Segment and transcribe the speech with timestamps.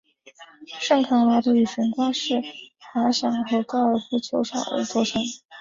[0.79, 2.41] 圣康拉多以悬挂式
[2.79, 5.21] 滑翔和高尔夫球场而着称。